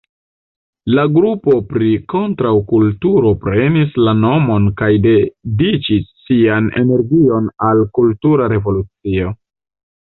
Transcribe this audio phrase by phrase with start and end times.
[0.99, 9.39] La grupo pri kontraŭkulturo prenis la nomon kaj dediĉis sian energion al "kultura revolucio".